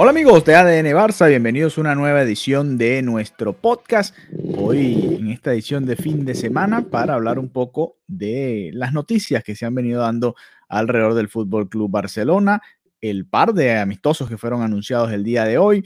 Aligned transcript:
Hola 0.00 0.10
amigos 0.10 0.44
de 0.44 0.54
ADN 0.54 0.94
Barça, 0.94 1.28
bienvenidos 1.28 1.76
a 1.76 1.80
una 1.80 1.96
nueva 1.96 2.22
edición 2.22 2.78
de 2.78 3.02
nuestro 3.02 3.52
podcast. 3.52 4.16
Hoy 4.56 5.16
en 5.18 5.26
esta 5.30 5.52
edición 5.52 5.86
de 5.86 5.96
fin 5.96 6.24
de 6.24 6.36
semana 6.36 6.82
para 6.88 7.14
hablar 7.14 7.40
un 7.40 7.48
poco 7.48 7.96
de 8.06 8.70
las 8.74 8.92
noticias 8.92 9.42
que 9.42 9.56
se 9.56 9.66
han 9.66 9.74
venido 9.74 10.02
dando 10.02 10.36
alrededor 10.68 11.14
del 11.14 11.28
Fútbol 11.28 11.68
Club 11.68 11.90
Barcelona, 11.90 12.62
el 13.00 13.26
par 13.26 13.54
de 13.54 13.76
amistosos 13.76 14.28
que 14.28 14.38
fueron 14.38 14.62
anunciados 14.62 15.10
el 15.10 15.24
día 15.24 15.44
de 15.44 15.58
hoy. 15.58 15.84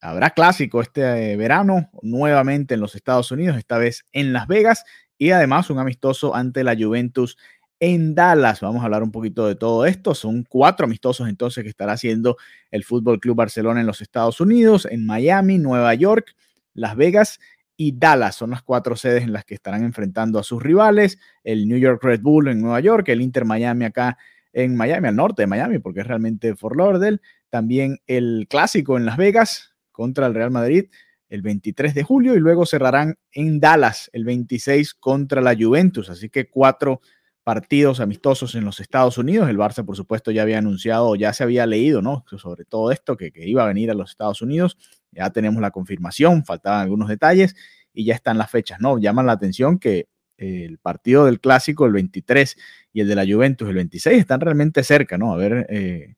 Habrá 0.00 0.30
clásico 0.30 0.80
este 0.80 1.32
eh, 1.32 1.36
verano 1.36 1.90
nuevamente 2.00 2.74
en 2.74 2.80
los 2.80 2.94
Estados 2.94 3.32
Unidos, 3.32 3.56
esta 3.56 3.76
vez 3.76 4.06
en 4.12 4.32
Las 4.32 4.46
Vegas 4.46 4.84
y 5.18 5.32
además 5.32 5.68
un 5.68 5.80
amistoso 5.80 6.32
ante 6.36 6.62
la 6.62 6.76
Juventus 6.78 7.36
en 7.80 8.14
Dallas. 8.14 8.60
Vamos 8.60 8.82
a 8.82 8.84
hablar 8.86 9.02
un 9.02 9.10
poquito 9.10 9.46
de 9.46 9.54
todo 9.54 9.86
esto. 9.86 10.14
Son 10.14 10.44
cuatro 10.44 10.86
amistosos 10.86 11.28
entonces 11.28 11.62
que 11.62 11.70
estará 11.70 11.92
haciendo 11.92 12.36
el 12.70 12.84
Fútbol 12.84 13.20
Club 13.20 13.36
Barcelona 13.36 13.80
en 13.80 13.86
los 13.86 14.00
Estados 14.00 14.40
Unidos, 14.40 14.86
en 14.90 15.06
Miami, 15.06 15.58
Nueva 15.58 15.94
York, 15.94 16.34
Las 16.74 16.96
Vegas 16.96 17.40
y 17.76 17.96
Dallas. 17.96 18.34
Son 18.36 18.50
las 18.50 18.62
cuatro 18.62 18.96
sedes 18.96 19.22
en 19.22 19.32
las 19.32 19.44
que 19.44 19.54
estarán 19.54 19.84
enfrentando 19.84 20.38
a 20.38 20.42
sus 20.42 20.62
rivales. 20.62 21.18
El 21.44 21.68
New 21.68 21.78
York 21.78 22.02
Red 22.02 22.20
Bull 22.20 22.48
en 22.48 22.60
Nueva 22.60 22.80
York, 22.80 23.08
el 23.08 23.22
Inter 23.22 23.44
Miami 23.44 23.84
acá 23.84 24.18
en 24.52 24.76
Miami, 24.76 25.08
al 25.08 25.16
norte 25.16 25.42
de 25.42 25.46
Miami, 25.46 25.78
porque 25.78 26.00
es 26.00 26.06
realmente 26.06 26.56
Fort 26.56 26.76
Lauderdale. 26.76 27.20
También 27.50 27.98
el 28.06 28.46
clásico 28.48 28.96
en 28.96 29.06
Las 29.06 29.16
Vegas 29.16 29.74
contra 29.92 30.26
el 30.26 30.34
Real 30.34 30.50
Madrid 30.50 30.86
el 31.28 31.42
23 31.42 31.94
de 31.94 32.02
julio 32.02 32.34
y 32.34 32.40
luego 32.40 32.64
cerrarán 32.64 33.18
en 33.32 33.60
Dallas 33.60 34.10
el 34.12 34.24
26 34.24 34.94
contra 34.94 35.40
la 35.40 35.54
Juventus. 35.54 36.08
Así 36.10 36.30
que 36.30 36.48
cuatro 36.48 37.00
partidos 37.48 38.00
amistosos 38.00 38.54
en 38.56 38.66
los 38.66 38.78
Estados 38.78 39.16
Unidos. 39.16 39.48
El 39.48 39.56
Barça, 39.56 39.82
por 39.82 39.96
supuesto, 39.96 40.30
ya 40.30 40.42
había 40.42 40.58
anunciado, 40.58 41.16
ya 41.16 41.32
se 41.32 41.44
había 41.44 41.64
leído, 41.64 42.02
¿no? 42.02 42.22
Sobre 42.36 42.66
todo 42.66 42.92
esto, 42.92 43.16
que, 43.16 43.32
iba 43.36 43.64
a 43.64 43.66
venir 43.66 43.90
a 43.90 43.94
los 43.94 44.10
Estados 44.10 44.42
Unidos. 44.42 44.76
Ya 45.12 45.30
tenemos 45.30 45.62
la 45.62 45.70
confirmación, 45.70 46.44
faltaban 46.44 46.82
algunos 46.82 47.08
detalles 47.08 47.56
y 47.94 48.04
ya 48.04 48.14
están 48.14 48.36
las 48.36 48.50
fechas, 48.50 48.80
¿no? 48.80 48.98
Llaman 48.98 49.24
la 49.24 49.32
atención 49.32 49.78
que 49.78 50.08
el 50.36 50.76
partido 50.76 51.24
del 51.24 51.40
Clásico, 51.40 51.86
el 51.86 51.92
23, 51.92 52.54
y 52.92 53.00
el 53.00 53.08
de 53.08 53.14
la 53.14 53.24
Juventus, 53.24 53.66
el 53.66 53.76
26, 53.76 54.18
están 54.18 54.42
realmente 54.42 54.82
cerca, 54.82 55.16
¿no? 55.16 55.32
A 55.32 55.38
ver 55.38 55.66
eh, 55.70 56.16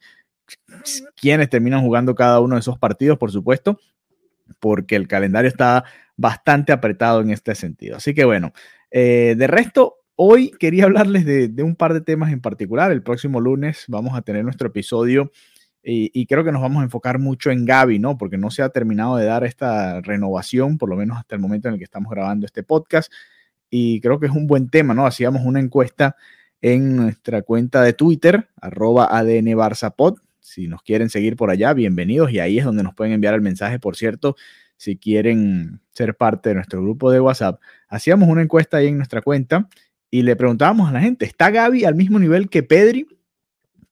quiénes 1.15 1.49
terminan 1.49 1.83
jugando 1.83 2.17
cada 2.17 2.41
uno 2.41 2.57
de 2.57 2.61
esos 2.63 2.77
partidos, 2.77 3.19
por 3.19 3.31
supuesto, 3.31 3.79
porque 4.59 4.97
el 4.97 5.07
calendario 5.07 5.47
está 5.47 5.85
bastante 6.17 6.73
apretado 6.73 7.21
en 7.21 7.31
este 7.31 7.55
sentido. 7.55 7.99
Así 7.99 8.15
que 8.15 8.25
bueno, 8.25 8.53
eh, 8.91 9.37
de 9.39 9.47
resto, 9.47 10.00
Hoy 10.23 10.51
quería 10.51 10.85
hablarles 10.85 11.25
de, 11.25 11.63
un 11.63 11.75
par 11.75 11.95
de 11.95 12.03
temas 12.03 12.31
en 12.31 12.43
particular. 12.43 12.93
El 12.93 13.03
próximo 13.03 13.41
lunes 13.41 13.87
vamos 13.89 14.15
a 14.15 14.21
tener 14.21 14.45
nuestro 14.45 14.69
episodio 14.69 15.33
y, 15.83 16.27
creo 16.27 16.45
que 16.45 16.53
nos 16.53 16.61
vamos 16.61 16.83
a 16.83 16.85
enfocar 16.85 17.19
mucho 17.19 17.51
en 17.51 17.65
Gaby, 17.65 17.99
¿no? 18.01 18.19
Porque 18.19 18.37
no 18.37 18.51
se 18.51 18.61
ha 18.61 18.69
terminado 18.69 19.17
de 19.17 19.25
dar 19.25 19.45
esta 19.45 20.03
renovación, 20.03 20.77
por 20.77 20.91
lo 20.91 20.97
menos 20.97 21.17
hasta 21.17 21.37
el 21.37 21.41
momento 21.41 21.69
en 21.69 21.73
el 21.73 21.79
que 21.79 21.85
estamos 21.85 22.11
grabando 22.11 22.45
este 22.45 22.63
podcast. 22.63 23.11
Y 23.71 24.03
creo 24.03 24.21
que 24.21 24.27
es 24.27 24.33
un 24.33 24.47
buen 24.47 24.69
tema, 24.69 24.93
¿no? 24.93 25.07
Hacíamos 25.07 25.41
una 25.43 25.59
encuesta 25.59 26.17
en 26.61 26.97
nuestra 26.97 27.41
cuenta 27.41 27.83
de 27.83 27.95
Twitter, 27.95 28.51
arroba 28.61 29.17
ADN. 29.17 29.57
Si 30.41 30.69
nos 30.69 30.83
quieren 30.83 31.09
seguir 31.09 31.35
por 31.35 31.49
allá, 31.49 31.73
bienvenidos. 31.73 32.31
Y 32.31 32.41
ahí 32.41 32.59
es 32.59 32.67
donde 32.67 32.83
nos 32.83 32.95
pueden 32.95 33.15
enviar 33.15 33.33
el 33.33 33.41
mensaje, 33.41 33.79
por 33.79 33.97
cierto, 33.97 34.37
si 34.77 34.99
quieren 34.99 35.81
ser 35.93 36.15
parte 36.15 36.51
de 36.51 36.57
nuestro 36.57 36.83
grupo 36.83 37.11
de 37.11 37.21
WhatsApp. 37.21 37.59
Hacíamos 37.89 38.29
una 38.29 38.43
encuesta 38.43 38.77
ahí 38.77 38.89
en 38.89 38.99
nuestra 38.99 39.23
cuenta 39.23 39.67
y 40.11 40.23
le 40.23 40.37
preguntábamos 40.37 40.89
a 40.89 40.93
la 40.93 41.01
gente, 41.01 41.25
¿está 41.25 41.51
Gaby 41.51 41.85
al 41.85 41.95
mismo 41.95 42.19
nivel 42.19 42.49
que 42.49 42.63
Pedri? 42.63 43.07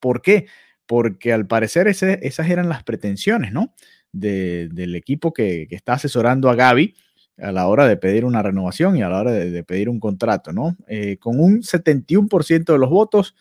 ¿Por 0.00 0.20
qué? 0.20 0.46
Porque 0.86 1.32
al 1.32 1.46
parecer 1.46 1.86
esas 1.86 2.50
eran 2.50 2.68
las 2.68 2.82
pretensiones, 2.82 3.52
¿no? 3.52 3.74
De, 4.12 4.68
del 4.72 4.94
equipo 4.94 5.32
que, 5.32 5.68
está 5.70 5.94
asesorando 5.94 6.50
a 6.50 6.54
Gaby 6.54 6.94
a 7.38 7.52
la 7.52 7.68
hora 7.68 7.86
de 7.86 7.96
pedir 7.96 8.24
una 8.24 8.42
renovación 8.42 8.96
y 8.96 9.02
a 9.02 9.08
la 9.08 9.20
hora 9.20 9.30
de, 9.30 9.50
de 9.50 9.64
pedir 9.64 9.88
un 9.88 10.00
contrato, 10.00 10.52
¿no? 10.52 10.76
Eh, 10.88 11.18
con 11.18 11.38
un 11.38 11.62
71% 11.62 12.72
de 12.72 12.78
los 12.78 12.90
votos, 12.90 13.36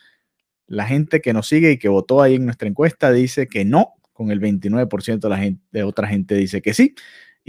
la 0.67 0.85
gente 0.85 1.21
que 1.21 1.33
nos 1.33 1.47
sigue 1.47 1.71
y 1.71 1.77
que 1.79 1.89
votó 1.89 2.21
ahí 2.21 2.35
en 2.35 2.45
nuestra 2.45 2.67
encuesta 2.67 3.11
dice 3.11 3.47
que 3.47 3.65
no, 3.65 3.95
con 4.13 4.29
el 4.29 4.39
29% 4.39 5.19
de 5.19 5.29
la 5.29 5.37
gente, 5.37 5.63
de 5.71 5.83
otra 5.83 6.07
gente 6.07 6.35
dice 6.35 6.61
que 6.61 6.73
sí. 6.73 6.93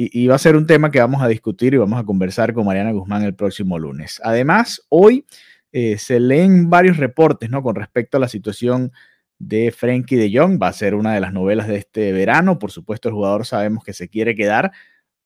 Y, 0.01 0.29
va 0.29 0.37
a 0.37 0.39
ser 0.39 0.55
un 0.55 0.65
tema 0.65 0.93
que 0.93 1.01
vamos 1.01 1.23
a 1.23 1.27
discutir 1.27 1.75
y 1.75 1.77
vamos 1.77 1.99
a 1.99 2.05
conversar 2.05 2.55
con 2.55 2.65
Mariana 2.65 2.93
Guzmán 2.93 3.25
el 3.25 3.35
próximo 3.35 3.81
lunes. 3.81 4.21
Además, 4.23 4.87
hoy 4.91 5.27
eh, 5.73 5.99
se 5.99 6.21
leen 6.21 6.71
varios 6.71 6.99
reportes 6.99 7.51
¿no? 7.51 7.65
con 7.65 7.75
respecto 7.75 8.17
a 8.17 8.21
la 8.21 8.29
situación 8.29 8.93
de 9.41 9.73
Frankie 9.73 10.15
de 10.15 10.31
Jong. 10.33 10.63
Va 10.63 10.69
a 10.69 10.73
ser 10.73 10.95
una 10.95 11.15
de 11.15 11.21
las 11.21 11.33
novelas 11.33 11.67
de 11.67 11.79
este 11.79 12.13
verano. 12.13 12.61
Por 12.61 12.71
supuesto, 12.71 13.09
el 13.09 13.17
jugador 13.17 13.45
sabemos 13.45 13.83
que 13.83 13.93
se 13.93 14.09
quiere 14.09 14.37
quedar, 14.37 14.71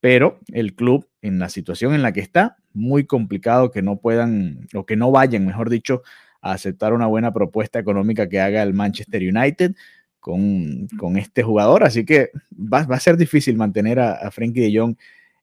pero 0.01 0.41
el 0.55 0.75
club, 0.75 1.07
en 1.21 1.39
la 1.39 1.51
situación 1.51 1.93
en 1.93 2.01
la 2.01 2.13
que 2.13 2.21
está, 2.21 2.57
muy 2.73 3.05
complicado 3.05 3.71
que 3.71 3.83
no 3.83 4.01
puedan, 4.01 4.69
o 4.75 4.87
que 4.87 4.97
no 4.97 5.11
vayan, 5.11 5.45
mejor 5.45 5.69
dicho, 5.69 6.01
a 6.41 6.53
aceptar 6.53 6.95
una 6.95 7.09
buena 7.09 7.31
propuesta 7.31 7.79
económica 7.79 8.27
que 8.27 8.41
haga 8.41 8.63
el 8.63 8.73
Manchester 8.73 9.21
United 9.21 9.75
con, 10.23 10.87
con 10.99 11.17
este 11.17 11.43
jugador. 11.43 11.83
Así 11.83 12.07
que 12.07 12.31
va, 12.53 12.85
va, 12.85 12.97
a 12.97 13.01
ser 13.01 13.17
difícil 13.17 13.57
mantener 13.57 13.99
a, 13.99 14.13
a 14.13 14.31
Frankie 14.31 14.61
de 14.61 14.79
Jong 14.79 14.97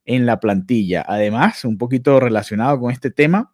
en 0.05 0.25
la 0.25 0.39
plantilla. 0.39 1.03
Además, 1.05 1.65
un 1.65 1.77
poquito 1.77 2.19
relacionado 2.19 2.79
con 2.79 2.89
este 2.89 3.11
tema, 3.11 3.53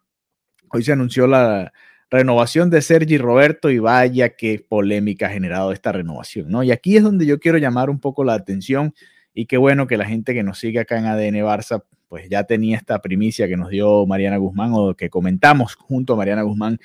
hoy 0.70 0.84
se 0.84 0.92
anunció 0.92 1.26
la 1.26 1.72
renovación 2.10 2.70
de 2.70 2.80
Sergi 2.80 3.18
Roberto 3.18 3.70
y 3.70 3.80
vaya 3.80 4.36
qué 4.36 4.64
polémica 4.66 5.26
ha 5.26 5.30
generado 5.30 5.72
esta 5.72 5.90
renovación, 5.90 6.48
¿no? 6.48 6.62
Y 6.62 6.70
aquí 6.70 6.96
es 6.96 7.02
donde 7.02 7.26
yo 7.26 7.40
quiero 7.40 7.58
llamar 7.58 7.90
un 7.90 7.98
poco 7.98 8.22
la 8.22 8.34
atención 8.34 8.94
y 9.34 9.46
qué 9.46 9.56
bueno 9.56 9.88
que 9.88 9.96
la 9.96 10.06
gente 10.06 10.32
que 10.32 10.44
nos 10.44 10.60
sigue 10.60 10.78
acá 10.78 10.96
en 10.96 11.06
ADN 11.06 11.44
Barça 11.44 11.82
pues 12.08 12.28
ya 12.30 12.44
tenía 12.44 12.76
esta 12.76 13.02
primicia 13.02 13.48
que 13.48 13.56
nos 13.56 13.68
dio 13.68 14.06
Mariana 14.06 14.36
Guzmán 14.36 14.70
o 14.74 14.94
que 14.94 15.10
comentamos 15.10 15.74
junto 15.74 16.12
a 16.12 16.16
Mariana 16.16 16.42
Guzmán 16.42 16.78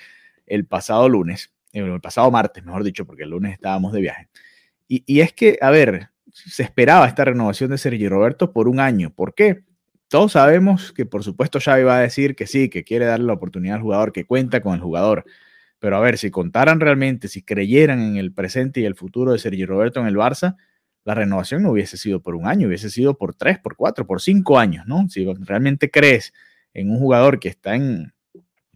el 0.48 0.66
pasado 0.66 1.08
lunes 1.08 1.52
el 1.74 2.02
pasado 2.02 2.30
martes, 2.32 2.64
mejor 2.64 2.84
dicho, 2.84 3.06
porque 3.06 3.24
el 3.24 3.30
lunes 3.30 3.54
estábamos 3.54 3.94
de 3.94 4.02
viaje. 4.02 4.30
Y, 4.88 5.04
y, 5.06 5.22
es 5.22 5.34
que, 5.34 5.58
a 5.62 5.70
ver, 5.70 6.10
se 6.32 6.64
esperaba 6.64 7.08
esta 7.08 7.26
renovación 7.26 7.72
de 7.72 7.78
Sergi 7.78 8.08
Roberto 8.08 8.52
por 8.52 8.68
un 8.68 8.80
año. 8.80 9.14
¿Por 9.14 9.34
qué? 9.34 9.64
Todos 10.08 10.34
sabemos 10.34 10.92
que, 10.92 11.06
por 11.06 11.24
supuesto, 11.24 11.60
Xavi 11.62 11.84
va 11.84 11.98
a 11.98 12.02
decir 12.02 12.36
que 12.36 12.46
sí, 12.46 12.70
que 12.70 12.84
quiere 12.84 13.06
darle 13.06 13.28
la 13.28 13.34
oportunidad 13.34 13.78
al 13.78 13.82
jugador, 13.82 14.12
que 14.12 14.26
cuenta 14.26 14.62
con 14.62 14.74
el 14.74 14.82
jugador. 14.82 15.24
Pero 15.80 15.96
a 15.96 16.00
ver, 16.02 16.18
si 16.18 16.30
contaran 16.30 16.80
realmente, 16.80 17.28
si 17.28 17.42
creyeran 17.42 18.02
en 18.02 18.18
el 18.18 18.34
presente 18.34 18.82
y 18.82 18.86
el 18.86 18.96
futuro 18.96 19.32
de 19.32 19.40
Sergi 19.40 19.66
Roberto 19.66 20.00
en 20.02 20.08
el 20.08 20.16
Barça, 20.16 20.58
la 21.06 21.16
renovación 21.16 21.64
no 21.64 21.72
hubiese 21.72 21.98
sido 21.98 22.22
por 22.22 22.36
un 22.36 22.46
año, 22.46 22.68
hubiese 22.68 22.90
sido 22.90 23.18
por 23.18 23.34
tres, 23.34 23.58
por 23.58 23.76
cuatro, 23.76 24.06
por 24.06 24.22
cinco 24.22 24.60
años, 24.60 24.86
¿no? 24.86 25.08
Si 25.10 25.26
realmente 25.40 25.90
crees 25.90 26.34
en 26.74 26.92
un 26.92 27.00
jugador 27.00 27.40
que 27.40 27.48
está 27.48 27.76
en, 27.76 28.14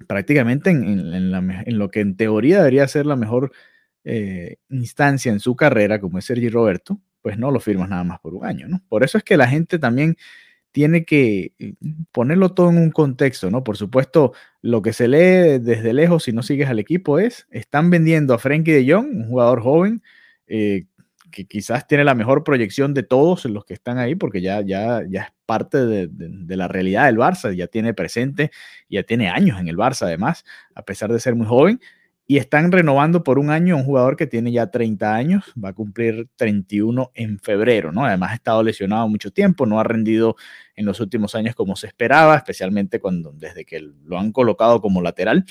prácticamente 0.08 0.70
en, 0.70 1.78
lo 1.78 1.90
que 1.90 2.02
en 2.02 2.18
teoría 2.18 2.60
debería 2.60 2.88
ser 2.88 3.06
la 3.06 3.16
mejor 3.16 3.52
eh, 4.04 4.58
instancia 4.70 5.32
en 5.32 5.40
su 5.40 5.56
carrera, 5.56 6.00
como 6.00 6.20
es 6.20 6.26
Sergi 6.26 6.50
Roberto, 6.50 7.00
pues 7.22 7.38
no 7.38 7.52
lo 7.52 7.60
firmas 7.60 7.90
nada 7.90 8.04
más 8.04 8.20
por 8.20 8.36
un 8.36 8.46
año, 8.46 8.68
¿no? 8.68 8.84
Por 8.88 9.04
eso 9.04 9.18
es 9.18 9.24
que 9.24 9.38
la 9.38 9.48
gente 9.48 9.80
también 9.80 10.18
tiene 10.72 11.06
que 11.06 11.54
eh, 11.58 11.74
ponerlo 12.12 12.54
todo 12.54 12.70
en 12.70 12.78
un 12.78 12.92
contexto, 12.92 13.50
¿no? 13.50 13.64
Por 13.64 13.78
supuesto, 13.78 14.34
lo 14.62 14.82
que 14.82 14.94
se 14.94 15.08
lee 15.08 15.58
desde 15.60 15.94
lejos 15.94 16.24
si 16.26 16.34
no 16.34 16.44
sigues 16.44 16.70
al 16.70 16.80
equipo 16.80 17.18
es, 17.18 17.48
están 17.50 17.90
vendiendo 17.90 18.34
a 18.34 18.40
Frenkie 18.40 18.74
de 18.74 18.94
Jong, 18.94 19.08
un 19.08 19.28
jugador 19.30 19.62
joven, 19.62 20.04
eh, 20.48 20.86
que 21.36 21.46
quizás 21.46 21.86
tiene 21.86 22.06
la 22.06 22.16
mejor 22.16 22.46
proyección 22.46 22.94
de 22.94 23.04
todos 23.04 23.44
los 23.46 23.66
que 23.66 23.74
están 23.74 23.98
ahí, 23.98 24.16
porque 24.16 24.42
ya, 24.42 24.62
ya, 24.62 25.04
ya 25.08 25.24
es 25.24 25.28
parte 25.46 25.86
de, 25.86 26.10
la 26.56 26.70
realidad 26.70 27.08
del 27.08 27.18
Barça, 27.18 27.54
ya 27.54 27.68
tiene 27.68 27.94
presente, 27.94 28.52
ya 28.90 29.04
tiene 29.04 29.30
años 29.30 29.60
en 29.60 29.68
el 29.68 29.76
Barça 29.76 30.04
además, 30.04 30.46
a 30.74 30.84
pesar 30.84 31.12
de 31.12 31.20
ser 31.20 31.36
muy 31.36 31.46
joven, 31.46 31.82
y 32.26 32.38
están 32.38 32.72
renovando 32.72 33.22
por 33.22 33.38
un 33.38 33.50
año 33.50 33.76
un 33.76 33.84
jugador 33.84 34.16
que 34.16 34.28
tiene 34.28 34.52
ya 34.52 34.72
30 34.72 35.14
años, 35.14 35.54
va 35.62 35.70
a 35.70 35.74
cumplir 35.74 36.30
31 36.38 37.12
en 37.14 37.38
febrero, 37.38 37.92
¿no? 37.92 38.06
Además 38.06 38.32
ha 38.32 38.36
estado 38.36 38.64
lesionado 38.64 39.08
mucho 39.10 39.32
tiempo, 39.32 39.66
no 39.66 39.80
ha 39.80 39.84
rendido 39.84 40.38
en 40.76 40.86
los 40.86 41.02
últimos 41.02 41.36
años 41.36 41.54
como 41.54 41.76
se 41.76 41.88
esperaba, 41.88 42.38
especialmente 42.38 43.00
cuando 43.00 43.34
desde 43.34 43.66
que 43.66 43.82
lo 43.82 44.18
han 44.18 44.32
colocado 44.32 44.82
como 44.82 45.02
lateral. 45.02 45.46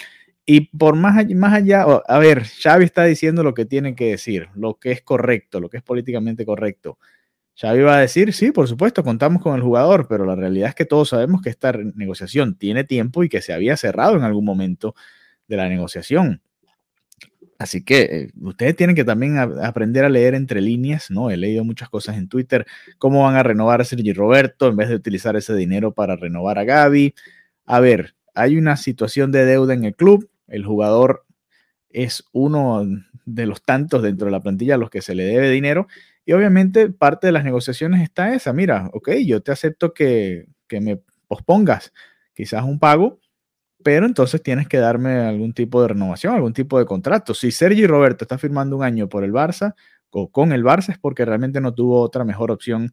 Y 0.46 0.62
por 0.76 0.94
más 0.96 1.26
más 1.34 1.54
allá, 1.54 1.82
a 1.82 2.18
ver, 2.18 2.44
Xavi 2.44 2.84
está 2.84 3.04
diciendo 3.04 3.42
lo 3.42 3.54
que 3.54 3.64
tiene 3.64 3.94
que 3.94 4.10
decir, 4.10 4.48
lo 4.54 4.74
que 4.78 4.92
es 4.92 5.02
correcto, 5.02 5.58
lo 5.60 5.70
que 5.70 5.78
es 5.78 5.82
políticamente 5.82 6.44
correcto. 6.44 6.98
Xavi 7.56 7.82
va 7.82 7.96
a 7.98 8.00
decir, 8.00 8.32
sí, 8.32 8.52
por 8.52 8.68
supuesto, 8.68 9.04
contamos 9.04 9.42
con 9.42 9.54
el 9.54 9.62
jugador, 9.62 10.06
pero 10.08 10.26
la 10.26 10.34
realidad 10.34 10.70
es 10.70 10.74
que 10.74 10.84
todos 10.84 11.10
sabemos 11.10 11.40
que 11.40 11.50
esta 11.50 11.72
negociación 11.72 12.56
tiene 12.56 12.84
tiempo 12.84 13.24
y 13.24 13.28
que 13.28 13.40
se 13.40 13.52
había 13.52 13.76
cerrado 13.76 14.16
en 14.16 14.24
algún 14.24 14.44
momento 14.44 14.94
de 15.48 15.56
la 15.56 15.68
negociación. 15.68 16.42
Así 17.58 17.84
que 17.84 18.02
eh, 18.02 18.30
ustedes 18.42 18.76
tienen 18.76 18.96
que 18.96 19.04
también 19.04 19.38
aprender 19.38 20.04
a 20.04 20.08
leer 20.08 20.34
entre 20.34 20.60
líneas, 20.60 21.10
¿no? 21.10 21.30
He 21.30 21.36
leído 21.36 21.64
muchas 21.64 21.88
cosas 21.88 22.16
en 22.16 22.28
Twitter, 22.28 22.66
cómo 22.98 23.22
van 23.22 23.36
a 23.36 23.42
renovar 23.42 23.80
a 23.80 23.84
Sergi 23.84 24.12
Roberto 24.12 24.68
en 24.68 24.76
vez 24.76 24.88
de 24.88 24.96
utilizar 24.96 25.36
ese 25.36 25.54
dinero 25.54 25.94
para 25.94 26.16
renovar 26.16 26.58
a 26.58 26.64
Gaby. 26.64 27.14
A 27.66 27.80
ver, 27.80 28.14
hay 28.34 28.56
una 28.56 28.76
situación 28.76 29.30
de 29.30 29.44
deuda 29.44 29.74
en 29.74 29.84
el 29.84 29.94
club, 29.94 30.28
el 30.46 30.64
jugador 30.64 31.24
es 31.90 32.24
uno 32.32 32.84
de 33.24 33.46
los 33.46 33.62
tantos 33.62 34.02
dentro 34.02 34.26
de 34.26 34.32
la 34.32 34.40
plantilla 34.40 34.74
a 34.74 34.78
los 34.78 34.90
que 34.90 35.02
se 35.02 35.14
le 35.14 35.24
debe 35.24 35.50
dinero 35.50 35.86
y 36.24 36.32
obviamente 36.32 36.90
parte 36.90 37.26
de 37.26 37.32
las 37.32 37.44
negociaciones 37.44 38.02
está 38.02 38.34
esa, 38.34 38.52
mira, 38.52 38.90
ok, 38.92 39.10
yo 39.26 39.42
te 39.42 39.52
acepto 39.52 39.92
que, 39.92 40.46
que 40.68 40.80
me 40.80 41.00
pospongas 41.28 41.92
quizás 42.34 42.64
un 42.64 42.78
pago, 42.78 43.20
pero 43.82 44.06
entonces 44.06 44.42
tienes 44.42 44.66
que 44.66 44.78
darme 44.78 45.20
algún 45.20 45.52
tipo 45.52 45.82
de 45.82 45.88
renovación, 45.88 46.34
algún 46.34 46.54
tipo 46.54 46.78
de 46.78 46.86
contrato. 46.86 47.34
Si 47.34 47.50
Sergi 47.50 47.86
Roberto 47.86 48.24
está 48.24 48.38
firmando 48.38 48.76
un 48.76 48.84
año 48.84 49.08
por 49.08 49.24
el 49.24 49.32
Barça 49.32 49.74
o 50.10 50.30
con 50.30 50.52
el 50.52 50.64
Barça 50.64 50.90
es 50.90 50.98
porque 50.98 51.24
realmente 51.24 51.60
no 51.60 51.74
tuvo 51.74 52.00
otra 52.00 52.24
mejor 52.24 52.50
opción 52.50 52.92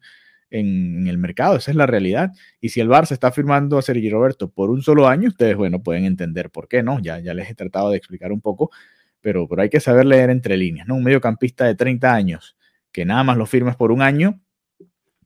en, 0.52 1.06
el 1.08 1.18
mercado, 1.18 1.56
esa 1.56 1.70
es 1.70 1.76
la 1.76 1.86
realidad. 1.86 2.32
Y 2.60 2.68
si 2.68 2.80
el 2.80 2.88
Barça 2.88 3.12
está 3.12 3.32
firmando 3.32 3.78
a 3.78 3.82
Sergi 3.82 4.08
Roberto 4.10 4.50
por 4.50 4.70
un 4.70 4.82
solo 4.82 5.08
año, 5.08 5.28
ustedes, 5.28 5.56
bueno, 5.56 5.82
pueden 5.82 6.04
entender 6.04 6.50
por 6.50 6.68
qué, 6.68 6.82
¿no? 6.82 7.00
Ya, 7.00 7.18
ya 7.18 7.34
les 7.34 7.50
he 7.50 7.54
tratado 7.54 7.90
de 7.90 7.96
explicar 7.96 8.32
un 8.32 8.40
poco, 8.40 8.70
pero, 9.20 9.48
pero 9.48 9.62
hay 9.62 9.70
que 9.70 9.80
saber 9.80 10.06
leer 10.06 10.30
entre 10.30 10.56
líneas, 10.56 10.86
¿no? 10.86 10.94
Un 10.94 11.04
mediocampista 11.04 11.64
de 11.64 11.74
30 11.74 12.14
años 12.14 12.56
que 12.92 13.04
nada 13.04 13.24
más 13.24 13.36
lo 13.38 13.46
firmes 13.46 13.74
por 13.76 13.90
un 13.90 14.02
año, 14.02 14.40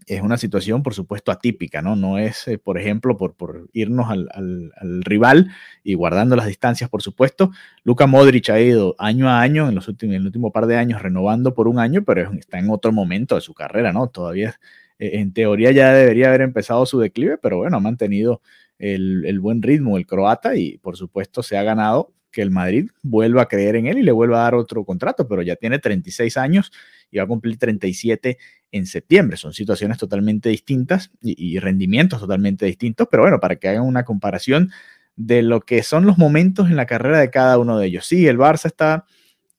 es 0.07 0.23
una 0.23 0.39
situación, 0.39 0.85
por 0.85 0.95
supuesto, 0.95 1.33
atípica, 1.33 1.83
¿no? 1.83 1.97
No 1.97 2.17
es, 2.19 2.47
eh, 2.47 2.59
por 2.59 2.79
ejemplo, 2.79 3.17
por, 3.17 3.35
por 3.35 3.69
irnos 3.73 4.09
al, 4.09 5.03
rival 5.03 5.51
y 5.83 5.95
guardando 5.95 6.37
las 6.37 6.47
distancias, 6.47 6.89
por 6.89 7.03
supuesto. 7.03 7.51
Luka 7.83 8.07
Modric 8.07 8.49
ha 8.51 8.61
ido 8.61 8.95
año 8.99 9.29
a 9.29 9.41
año, 9.41 9.69
en, 9.69 9.75
los 9.75 9.89
últimos, 9.89 10.15
en 10.15 10.21
el 10.21 10.27
último 10.27 10.53
par 10.53 10.67
de 10.67 10.77
años, 10.77 11.03
renovando 11.03 11.55
por 11.55 11.67
un 11.67 11.81
año, 11.81 12.05
pero 12.05 12.33
está 12.35 12.59
en 12.59 12.71
otro 12.71 12.93
momento 12.93 13.35
de 13.35 13.41
su 13.41 13.53
carrera, 13.53 13.93
¿no? 13.93 14.07
Todavía, 14.07 14.55
en 14.99 15.33
teoría, 15.33 15.71
ya 15.73 15.93
debería 15.93 16.29
haber 16.29 16.43
empezado 16.43 16.87
su 16.87 16.99
declive, 16.99 17.39
pero 17.39 17.59
bueno, 17.59 17.77
ha 17.77 17.81
mantenido 17.81 18.41
el, 18.79 19.25
el 19.27 19.41
buen 19.41 19.63
ritmo 19.63 19.97
el 19.97 20.07
croata 20.07 20.57
y, 20.57 20.79
por 20.79 20.97
supuesto, 20.97 21.43
se 21.43 21.57
ha 21.57 21.63
ganado 21.63 22.13
que 22.37 22.43
el 22.43 22.51
Madrid 22.51 22.91
vuelva 23.03 23.43
a 23.43 23.49
creer 23.49 23.77
en 23.77 23.87
él 23.87 23.97
y 23.97 24.03
le 24.03 24.13
vuelva 24.13 24.41
a 24.41 24.43
dar 24.43 24.55
otro 24.57 24.85
contrato, 24.85 25.27
pero 25.27 25.41
ya 25.41 25.57
tiene 25.57 25.79
36 25.79 26.37
años 26.37 26.71
y 27.11 27.17
va 27.17 27.25
a 27.25 27.27
cumplir 27.27 27.57
37 27.57 28.37
en 28.73 28.85
septiembre. 28.85 29.39
Son 29.39 29.55
situaciones 29.55 29.97
totalmente 29.97 30.51
distintas 30.51 31.11
y, 31.23 31.59
rendimientos 31.59 32.21
totalmente 32.21 32.67
distintos, 32.67 33.09
pero 33.11 33.23
bueno, 33.23 33.41
para 33.41 33.57
que 33.57 33.69
hagan 33.69 33.85
una 33.85 34.05
comparación 34.05 34.71
de 35.17 35.41
lo 35.41 35.63
que 35.63 35.83
son 35.83 36.05
los 36.05 36.19
momentos 36.19 36.69
en 36.69 36.77
la 36.77 36.85
carrera 36.85 37.21
de 37.21 37.31
cada 37.31 37.57
uno 37.59 37.79
de 37.79 37.87
ellos. 37.87 38.07
Sí, 38.07 38.27
el 38.27 38.37
Barça 38.37 38.67
está 38.67 39.07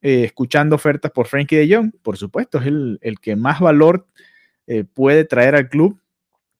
eh, 0.02 0.26
escuchando 0.26 0.76
ofertas 0.76 1.12
por 1.12 1.26
Frankie 1.26 1.56
de 1.56 1.76
Jong, 1.76 1.94
por 2.04 2.18
supuesto, 2.18 2.60
es 2.60 2.68
el, 2.68 3.18
que 3.20 3.36
más 3.36 3.60
valor 3.60 4.08
eh, 4.68 4.84
puede 4.84 5.26
traer 5.26 5.56
al 5.56 5.70
club 5.70 6.00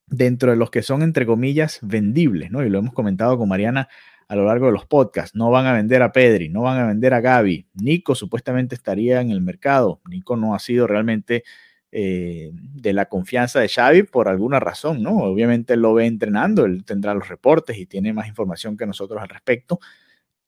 dentro 0.08 0.52
de 0.52 0.58
los 0.58 0.72
que 0.72 0.82
son, 0.82 1.02
entre 1.02 1.26
comillas, 1.26 1.80
vendibles, 1.82 2.50
¿no? 2.52 2.66
Y 2.66 2.70
lo 2.70 2.80
hemos 2.80 2.94
comentado 2.94 3.38
con 3.38 3.50
Mariana 3.50 3.90
a 4.28 4.36
lo 4.36 4.46
largo 4.46 4.68
de 4.68 4.72
los 4.74 4.86
podcasts. 4.86 5.36
No 5.36 5.52
van 5.52 5.66
a 5.66 5.74
vender 5.74 6.02
a 6.02 6.12
Pedri, 6.12 6.50
no 6.50 6.62
van 6.62 6.80
a 6.80 6.88
vender 6.88 7.14
a 7.14 7.22
Gaby. 7.22 7.68
Nico 7.76 8.16
supuestamente 8.16 8.76
estaría 8.76 9.22
en 9.22 9.32
el 9.32 9.42
mercado. 9.42 10.02
Nico 10.10 10.36
no 10.36 10.56
ha 10.56 10.60
sido 10.60 10.88
realmente 10.88 11.44
eh, 11.92 12.52
de 12.54 12.92
la 12.92 13.06
confianza 13.06 13.62
de 13.62 13.70
Xavi 13.70 14.04
por 14.04 14.28
alguna 14.28 14.60
razón, 14.60 15.02
¿no? 15.02 15.18
Obviamente 15.18 15.74
él 15.74 15.82
lo 15.82 15.94
ve 15.94 16.06
entrenando, 16.06 16.66
él 16.66 16.84
tendrá 16.84 17.14
los 17.14 17.30
reportes 17.30 17.78
y 17.78 17.86
tiene 17.86 18.12
más 18.12 18.28
información 18.28 18.76
que 18.76 18.86
nosotros 18.86 19.22
al 19.22 19.30
respecto. 19.30 19.80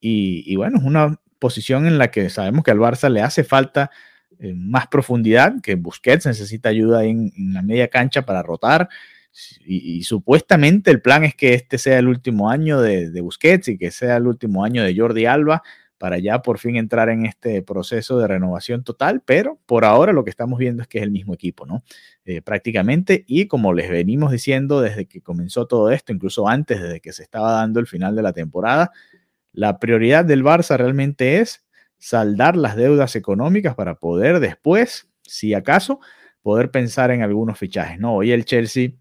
Y, 0.01 0.55
bueno, 0.55 0.77
es 0.77 0.83
una 0.83 1.19
posición 1.39 1.85
en 1.85 1.97
la 1.97 2.11
que 2.11 2.29
sabemos 2.29 2.63
que 2.63 2.71
al 2.71 2.79
Barça 2.79 3.09
le 3.09 3.21
hace 3.21 3.43
falta 3.43 3.91
más 4.55 4.87
profundidad, 4.87 5.61
que 5.61 5.75
Busquets 5.75 6.25
necesita 6.25 6.69
ayuda 6.69 7.03
en, 7.03 7.31
la 7.53 7.61
media 7.61 7.89
cancha 7.89 8.25
para 8.25 8.41
rotar 8.41 8.89
y, 9.65 10.03
supuestamente 10.03 10.91
el 10.91 11.01
plan 11.01 11.23
es 11.23 11.35
que 11.35 11.53
este 11.53 11.77
sea 11.77 11.99
el 11.99 12.07
último 12.07 12.49
año 12.49 12.81
de, 12.81 13.21
Busquets 13.21 13.67
y 13.67 13.77
que 13.77 13.91
sea 13.91 14.17
el 14.17 14.27
último 14.27 14.63
año 14.63 14.83
de 14.83 14.95
Jordi 14.97 15.25
Alba 15.25 15.61
para 15.97 16.17
ya 16.17 16.41
por 16.41 16.59
fin 16.59 16.77
entrar 16.77 17.09
en 17.09 17.25
este 17.25 17.61
proceso 17.61 18.17
de 18.17 18.27
renovación 18.27 18.83
total, 18.85 19.21
pero 19.25 19.59
por 19.65 19.83
ahora 19.83 20.13
lo 20.13 20.23
que 20.23 20.29
estamos 20.29 20.57
viendo 20.57 20.81
es 20.81 20.87
que 20.87 20.99
es 20.99 21.03
el 21.03 21.11
mismo 21.11 21.33
equipo, 21.33 21.65
¿no? 21.65 21.83
Eh, 22.23 22.41
prácticamente, 22.41 23.25
y 23.27 23.47
como 23.47 23.73
les 23.73 23.89
venimos 23.89 24.31
diciendo 24.31 24.79
desde 24.79 25.07
que 25.07 25.21
comenzó 25.21 25.67
todo 25.67 25.91
esto, 25.91 26.13
incluso 26.13 26.47
antes, 26.47 26.81
desde 26.81 27.01
que 27.01 27.11
se 27.11 27.21
estaba 27.23 27.51
dando 27.51 27.81
el 27.81 27.87
final 27.87 28.15
de 28.15 28.23
la 28.23 28.31
temporada, 28.31 28.91
la 29.51 29.77
prioridad 29.77 30.23
del 30.23 30.43
Barça 30.43 30.77
realmente 30.77 31.39
es 31.39 31.65
saldar 31.99 32.57
las 32.57 32.75
deudas 32.75 33.15
económicas 33.15 33.75
para 33.75 33.95
poder 33.95 34.39
después, 34.39 35.09
si 35.21 35.53
acaso, 35.53 35.99
poder 36.41 36.71
pensar 36.71 37.11
en 37.11 37.21
algunos 37.21 37.59
fichajes, 37.59 37.99
¿no? 37.99 38.15
Hoy 38.15 38.31
el 38.31 38.45
Chelsea 38.45 38.91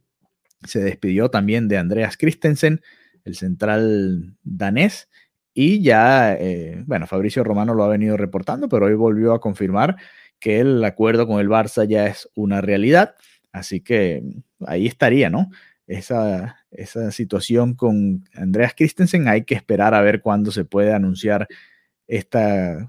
se 0.64 0.80
despidió 0.80 1.30
también 1.30 1.68
de 1.68 1.78
Andreas 1.78 2.16
Christensen, 2.16 2.82
el 3.24 3.36
central 3.36 4.34
danés, 4.42 5.08
y 5.54 5.82
ya, 5.82 6.34
eh, 6.34 6.84
bueno, 6.86 7.06
Fabricio 7.06 7.42
Romano 7.42 7.74
lo 7.74 7.82
ha 7.82 7.88
venido 7.88 8.16
reportando, 8.16 8.68
pero 8.68 8.86
hoy 8.86 8.94
volvió 8.94 9.32
a 9.32 9.40
confirmar 9.40 9.96
que 10.38 10.60
el 10.60 10.84
acuerdo 10.84 11.26
con 11.26 11.40
el 11.40 11.48
Barça 11.48 11.84
ya 11.84 12.06
es 12.06 12.28
una 12.36 12.60
realidad. 12.60 13.16
Así 13.50 13.80
que 13.80 14.22
ahí 14.66 14.86
estaría, 14.86 15.30
¿no? 15.30 15.50
Esa, 15.88 16.58
esa 16.70 17.10
situación 17.10 17.74
con 17.74 18.24
Andreas 18.34 18.74
Christensen, 18.76 19.26
hay 19.26 19.44
que 19.44 19.56
esperar 19.56 19.94
a 19.94 20.00
ver 20.00 20.20
cuándo 20.20 20.52
se 20.52 20.64
puede 20.64 20.92
anunciar 20.92 21.48
e, 22.08 22.88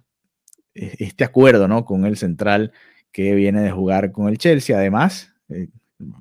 este 0.73 1.23
acuerdo, 1.23 1.67
¿no? 1.67 1.85
Con 1.85 2.05
el 2.05 2.17
central 2.17 2.71
que 3.11 3.35
viene 3.35 3.61
de 3.61 3.71
jugar 3.71 4.11
con 4.11 4.29
el 4.29 4.37
Chelsea. 4.37 4.77
Además, 4.77 5.33
eh, 5.49 5.67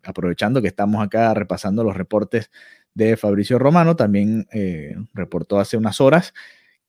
aprovechando 0.04 0.60
que 0.60 0.68
estamos 0.68 1.02
acá 1.02 1.32
repasando 1.34 1.84
los 1.84 1.96
reportes 1.96 2.50
de 2.94 3.16
Fabricio 3.16 3.58
Romano, 3.58 3.96
también 3.96 4.46
eh, 4.52 4.96
reportó 5.14 5.60
hace 5.60 5.76
unas 5.76 6.00
horas 6.00 6.34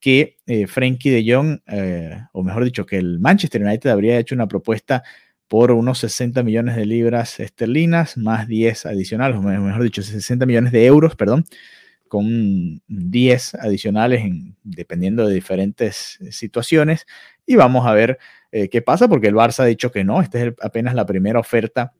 que 0.00 0.38
eh, 0.46 0.66
Frankie 0.66 1.10
de 1.10 1.32
Jong, 1.32 1.60
eh, 1.66 2.22
o 2.32 2.42
mejor 2.42 2.64
dicho, 2.64 2.86
que 2.86 2.96
el 2.96 3.20
Manchester 3.20 3.62
United 3.62 3.90
habría 3.90 4.18
hecho 4.18 4.34
una 4.34 4.48
propuesta 4.48 5.04
por 5.46 5.72
unos 5.72 5.98
60 5.98 6.42
millones 6.42 6.76
de 6.76 6.86
libras 6.86 7.38
esterlinas, 7.38 8.16
más 8.16 8.48
10 8.48 8.86
adicionales, 8.86 9.36
o 9.36 9.42
mejor 9.42 9.82
dicho, 9.82 10.02
60 10.02 10.46
millones 10.46 10.72
de 10.72 10.86
euros, 10.86 11.16
perdón, 11.16 11.44
con 12.10 12.82
10 12.88 13.54
adicionales 13.54 14.20
en, 14.20 14.56
dependiendo 14.62 15.26
de 15.26 15.34
diferentes 15.34 16.18
situaciones. 16.30 17.06
Y 17.46 17.56
vamos 17.56 17.86
a 17.86 17.94
ver 17.94 18.18
qué 18.50 18.82
pasa, 18.82 19.08
porque 19.08 19.28
el 19.28 19.34
Barça 19.34 19.60
ha 19.60 19.66
dicho 19.66 19.90
que 19.92 20.04
no, 20.04 20.20
esta 20.20 20.44
es 20.44 20.54
apenas 20.60 20.94
la 20.94 21.06
primera 21.06 21.38
oferta 21.38 21.94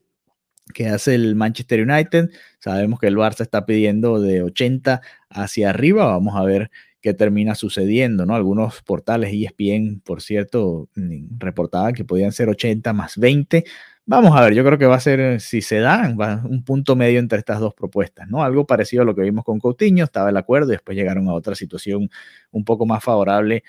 que 0.73 0.89
hace 0.89 1.15
el 1.15 1.35
Manchester 1.37 1.83
United. 1.89 2.31
Sabemos 2.59 2.99
que 2.99 3.07
el 3.07 3.17
Barça 3.17 3.43
está 3.43 3.67
pidiendo 3.67 4.21
de 4.21 4.43
80 4.43 5.01
hacia 5.29 5.71
arriba. 5.71 6.07
Vamos 6.07 6.37
a 6.37 6.45
ver 6.45 6.71
qué 7.01 7.15
termina 7.15 7.55
sucediendo, 7.55 8.27
¿no? 8.27 8.35
Algunos 8.35 8.83
portales 8.83 9.33
ESPN, 9.33 10.01
por 10.05 10.21
cierto, 10.23 10.89
mm, 10.95 11.39
reportaban 11.39 11.95
que 11.95 12.05
podían 12.05 12.33
ser 12.33 12.49
80 12.49 12.93
más 12.93 13.17
20. 13.17 13.65
Vamos 14.11 14.37
a 14.37 14.43
ver, 14.43 14.55
yo 14.55 14.65
creo 14.65 14.77
que 14.77 14.87
va 14.87 14.97
a 14.97 15.01
ser, 15.01 15.41
si 15.41 15.63
se 15.63 15.79
da, 15.79 16.13
va 16.21 16.43
un 16.45 16.65
punto 16.65 16.97
medio 16.97 17.21
entre 17.21 17.39
estas 17.39 17.61
dos 17.61 17.75
propuestas, 17.75 18.29
¿no? 18.29 18.43
Algo 18.43 18.67
parecido 18.67 19.03
a 19.03 19.05
lo 19.05 19.15
que 19.15 19.23
vimos 19.23 19.45
con 19.45 19.61
Coutinho, 19.61 20.03
estaba 20.03 20.31
el 20.31 20.37
acuerdo 20.37 20.71
y 20.71 20.73
después 20.73 20.97
llegaron 20.97 21.29
a 21.29 21.33
otra 21.33 21.55
situación 21.55 22.11
un 22.51 22.65
poco 22.65 22.87
más 22.87 23.05
favorable 23.05 23.63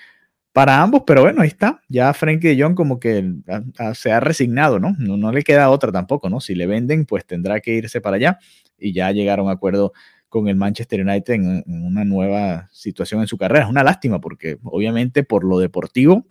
para 0.52 0.82
ambos, 0.82 1.04
pero 1.06 1.22
bueno, 1.22 1.42
ahí 1.42 1.48
está. 1.48 1.80
Ya 1.88 2.12
Frankie 2.12 2.56
de 2.56 2.60
Jong 2.60 2.74
como 2.74 2.98
que 2.98 3.24
se 3.94 4.10
ha 4.10 4.18
resignado, 4.18 4.80
¿no? 4.80 4.96
¿no? 4.98 5.30
le 5.30 5.44
queda 5.44 5.70
otra 5.70 5.92
tampoco, 5.92 6.28
¿no? 6.28 6.40
Si 6.40 6.56
le 6.56 6.66
venden, 6.66 7.06
pues 7.06 7.24
tendrá 7.24 7.60
que 7.60 7.74
irse 7.74 8.00
para 8.00 8.16
allá 8.16 8.40
y 8.76 8.92
ya 8.92 9.12
llegaron 9.12 9.48
a 9.48 9.52
acuerdo 9.52 9.92
con 10.28 10.48
el 10.48 10.56
Manchester 10.56 11.02
United 11.02 11.34
en, 11.34 11.62
una 11.68 12.04
nueva 12.04 12.68
situación 12.72 13.20
en 13.20 13.28
su 13.28 13.38
carrera. 13.38 13.66
Es 13.66 13.70
una 13.70 13.84
lástima 13.84 14.20
porque 14.20 14.58
obviamente 14.64 15.22
por 15.22 15.44
lo 15.44 15.60
deportivo, 15.60 16.26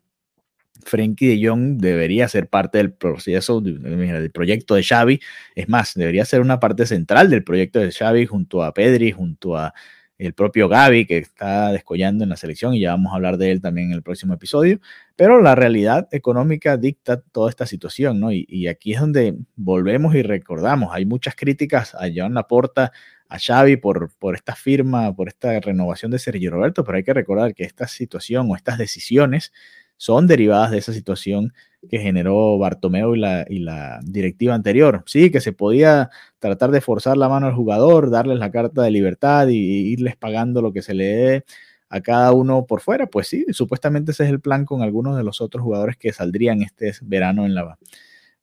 Frankie 0.86 1.28
de 1.28 1.48
Jong 1.48 1.78
debería 1.78 2.28
ser 2.28 2.50
parte 2.50 2.78
del 2.78 2.94
proceso, 2.94 3.62
del 3.62 4.32
proyecto 4.32 4.76
de 4.76 4.84
Xavi. 4.84 5.20
Es 5.56 5.70
más, 5.70 5.94
debería 5.96 6.26
ser 6.26 6.42
una 6.42 6.60
parte 6.60 6.86
central 6.86 7.30
del 7.30 7.44
proyecto 7.44 7.80
de 7.80 7.92
Xavi 7.92 8.26
junto 8.26 8.64
a 8.64 8.74
Pedri, 8.74 9.12
junto 9.12 9.58
a 9.58 9.74
el 10.22 10.34
propio 10.36 10.70
Gaby, 10.70 11.08
que 11.08 11.18
está 11.18 11.72
descollando 11.72 12.24
en 12.24 12.30
la 12.30 12.38
selección, 12.38 12.76
y 12.76 12.82
ya 12.82 12.92
vamos 12.92 13.12
a 13.12 13.16
hablar 13.16 13.38
de 13.38 13.50
él 13.52 13.60
también 13.60 13.88
en 13.88 13.94
el 13.94 14.04
próximo 14.04 14.36
episodio, 14.36 14.80
pero 15.16 15.42
la 15.42 15.56
realidad 15.56 16.08
económica 16.12 16.78
dicta 16.78 17.20
toda 17.20 17.50
esta 17.50 17.66
situación, 17.66 18.20
¿no? 18.20 18.32
Y, 18.32 18.68
aquí 18.68 18.94
es 18.94 19.00
donde 19.00 19.36
volvemos 19.56 20.14
y 20.14 20.22
recordamos, 20.22 20.92
hay 20.94 21.06
muchas 21.06 21.36
críticas 21.36 21.96
a 21.96 22.08
Joan 22.16 22.36
Laporta, 22.36 22.92
a 23.28 23.40
Xavi 23.40 23.78
por 23.78 24.12
esta 24.36 24.54
firma, 24.56 25.16
por 25.16 25.28
esta 25.28 25.60
renovación 25.60 26.12
de 26.12 26.20
Sergio 26.20 26.52
Roberto, 26.52 26.84
pero 26.84 26.98
hay 26.98 27.04
que 27.04 27.14
recordar 27.16 27.56
que 27.56 27.64
esta 27.64 27.88
situación 27.88 28.48
o 28.52 28.56
estas 28.56 28.78
decisiones 28.78 29.52
son 30.02 30.26
derivadas 30.26 30.72
de 30.72 30.80
esa 30.80 30.94
situación 30.94 31.54
que 31.88 32.00
generó 32.00 32.58
Bartomeu 32.58 33.14
y 33.14 33.20
la, 33.20 33.46
y 33.48 33.60
la 33.60 34.00
directiva 34.04 34.56
anterior. 34.56 35.04
Sí, 35.06 35.30
que 35.30 35.42
se 35.42 35.54
podía 35.54 36.10
tratar 36.40 36.72
de 36.72 36.82
forzar 36.82 37.18
la 37.18 37.30
mano 37.30 37.46
al 37.46 37.54
jugador, 37.54 38.10
darles 38.10 38.40
la 38.40 38.50
carta 38.50 38.82
de 38.82 38.90
libertad 38.90 39.48
y, 39.50 39.60
irles 39.92 40.16
pagando 40.16 40.64
lo 40.64 40.74
que 40.74 40.82
se 40.82 40.96
le 40.96 41.06
dé 41.06 41.46
a 41.88 42.02
cada 42.02 42.32
uno 42.32 42.66
por 42.66 42.82
fuera. 42.82 43.06
Pues 43.06 43.28
sí, 43.28 43.46
supuestamente 43.52 44.12
ese 44.12 44.24
es 44.24 44.32
el 44.32 44.40
plan 44.40 44.66
con 44.66 44.82
algunos 44.82 45.16
de 45.16 45.24
los 45.24 45.40
otros 45.40 45.64
jugadores 45.64 45.98
que 45.98 46.12
saldrían 46.12 46.64
este 46.64 46.94
verano 47.04 47.46
en 47.46 47.54
la, 47.54 47.78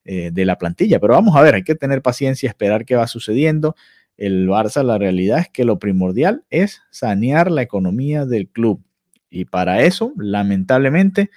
eh, 0.05 0.31
de 0.31 0.45
la 0.45 0.57
plantilla. 0.57 1.01
Pero 1.01 1.15
vamos 1.15 1.35
a 1.35 1.41
ver, 1.41 1.55
hay 1.55 1.63
que 1.63 1.75
tener 1.75 2.01
paciencia, 2.01 2.47
esperar 2.47 2.85
qué 2.85 2.95
va 2.95 3.05
sucediendo. 3.05 3.75
El 4.15 4.47
Barça, 4.47 4.81
la 4.81 4.97
realidad 4.97 5.39
es 5.39 5.49
que 5.49 5.65
lo 5.65 5.77
primordial 5.77 6.45
es 6.49 6.83
sanear 6.89 7.51
la 7.51 7.63
economía 7.63 8.25
del 8.25 8.47
club. 8.47 8.81
Y 9.29 9.43
para 9.43 9.83
eso, 9.83 10.13
lamentablemente, 10.17 11.29